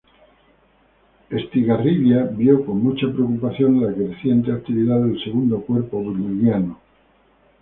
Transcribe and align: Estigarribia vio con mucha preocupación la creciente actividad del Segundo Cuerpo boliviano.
Estigarribia 1.29 2.23
vio 2.23 2.65
con 2.65 2.81
mucha 2.81 3.05
preocupación 3.13 3.85
la 3.85 3.93
creciente 3.93 4.51
actividad 4.51 4.99
del 5.01 5.23
Segundo 5.23 5.61
Cuerpo 5.61 6.01
boliviano. 6.01 6.79